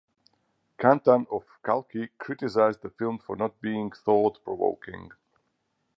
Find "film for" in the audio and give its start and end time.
2.89-3.35